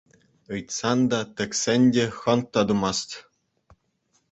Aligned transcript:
Ыйтсан 0.53 0.99
та, 1.09 1.19
тӗксен 1.35 1.81
те 1.93 2.05
хӑнк 2.19 2.45
та 2.53 2.61
тумасть. 2.67 3.13